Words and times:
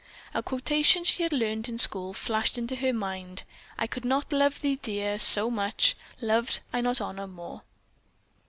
A 0.33 0.41
quotation 0.41 1.03
she 1.03 1.21
had 1.21 1.31
learned 1.31 1.69
in 1.69 1.77
school 1.77 2.11
flashed 2.11 2.57
into 2.57 2.75
her 2.75 2.91
mind 2.91 3.43
"I 3.77 3.85
could 3.85 4.03
not 4.03 4.33
love 4.33 4.59
thee, 4.61 4.77
dear, 4.81 5.19
so 5.19 5.51
much, 5.51 5.95
loved 6.19 6.61
I 6.73 6.81
not 6.81 6.99
honor 6.99 7.27
more." 7.27 7.61